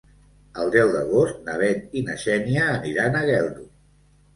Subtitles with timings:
[0.63, 3.73] El deu d'agost na Bet i na Xènia aniran a Geldo.